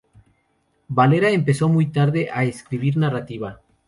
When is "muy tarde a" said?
1.69-2.43